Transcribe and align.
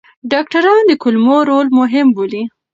ډاکټران 0.31 0.81
د 0.87 0.91
کولمو 1.03 1.37
رول 1.49 1.67
مهم 1.79 2.07
بولي. 2.15 2.43